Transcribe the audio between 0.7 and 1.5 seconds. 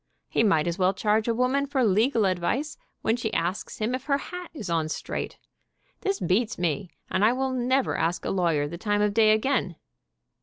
well charge a